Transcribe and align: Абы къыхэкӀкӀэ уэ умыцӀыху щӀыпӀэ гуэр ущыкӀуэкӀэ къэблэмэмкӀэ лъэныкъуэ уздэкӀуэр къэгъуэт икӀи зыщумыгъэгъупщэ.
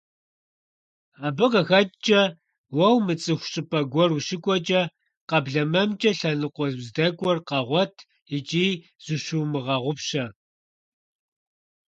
Абы 1.27 1.45
къыхэкӀкӀэ 1.51 2.21
уэ 2.75 2.87
умыцӀыху 2.95 3.49
щӀыпӀэ 3.51 3.81
гуэр 3.91 4.11
ущыкӀуэкӀэ 4.17 4.81
къэблэмэмкӀэ 5.29 6.11
лъэныкъуэ 6.19 6.67
уздэкӀуэр 6.81 7.37
къэгъуэт 7.47 7.95
икӀи 8.35 8.67
зыщумыгъэгъупщэ. 9.03 10.25